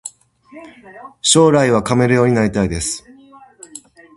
[1.21, 3.05] 将来はカメレオンになりたいです